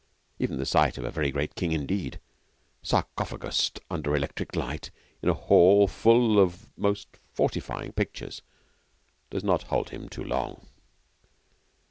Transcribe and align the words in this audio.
Even 0.39 0.57
the 0.57 0.65
sight 0.65 0.97
of 0.97 1.03
a 1.03 1.11
very 1.11 1.29
great 1.29 1.53
king 1.53 1.73
indeed, 1.73 2.19
sarcophagused 2.81 3.79
under 3.87 4.15
electric 4.15 4.55
light 4.55 4.89
in 5.21 5.29
a 5.29 5.35
hall 5.35 5.87
full 5.87 6.39
of 6.39 6.71
most 6.75 7.07
fortifying 7.35 7.91
pictures, 7.91 8.41
does 9.29 9.43
not 9.43 9.61
hold 9.69 9.91
him 9.91 10.09
too 10.09 10.23
long. 10.23 10.65